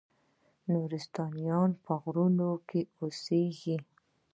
[0.71, 3.77] نورستانیان په غرونو کې اوسیږي؟